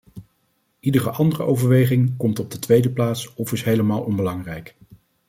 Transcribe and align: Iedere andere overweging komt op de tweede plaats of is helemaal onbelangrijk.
Iedere 0.79 1.09
andere 1.09 1.43
overweging 1.43 2.17
komt 2.17 2.39
op 2.39 2.51
de 2.51 2.59
tweede 2.59 2.89
plaats 2.89 3.33
of 3.33 3.51
is 3.53 3.63
helemaal 3.63 4.01
onbelangrijk. 4.01 4.75